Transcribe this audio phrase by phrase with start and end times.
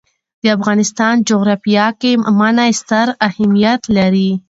[0.41, 4.31] د افغانستان جغرافیه کې منی ستر اهمیت لري.